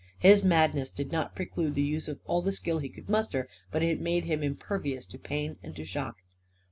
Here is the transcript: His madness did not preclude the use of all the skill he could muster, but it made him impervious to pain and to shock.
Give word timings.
His 0.17 0.43
madness 0.43 0.89
did 0.89 1.11
not 1.11 1.35
preclude 1.35 1.75
the 1.75 1.83
use 1.83 2.07
of 2.07 2.21
all 2.25 2.41
the 2.41 2.51
skill 2.51 2.79
he 2.79 2.89
could 2.89 3.07
muster, 3.07 3.47
but 3.69 3.83
it 3.83 4.01
made 4.01 4.23
him 4.23 4.41
impervious 4.41 5.05
to 5.05 5.19
pain 5.19 5.57
and 5.61 5.75
to 5.75 5.85
shock. 5.85 6.15